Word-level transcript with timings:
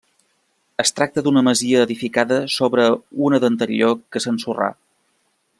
Es 0.83 0.91
tracta 0.99 1.23
d'una 1.27 1.43
masia 1.49 1.83
edificada 1.89 2.41
sobre 2.55 2.89
una 3.29 3.43
d'anterior 3.45 3.97
que 4.15 4.27
s'ensorrà. 4.27 4.75